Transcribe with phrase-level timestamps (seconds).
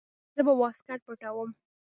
[0.35, 1.49] زه به واسکټ پټاووم.